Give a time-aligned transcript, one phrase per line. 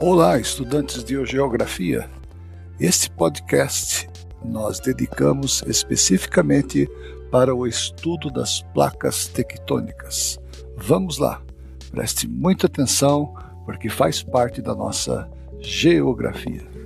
[0.00, 2.08] Olá, estudantes de Geografia.
[2.78, 4.08] Este podcast
[4.44, 6.88] nós dedicamos especificamente
[7.32, 10.38] para o estudo das placas tectônicas.
[10.76, 11.42] Vamos lá,
[11.90, 13.34] preste muita atenção
[13.64, 16.77] porque faz parte da nossa geografia.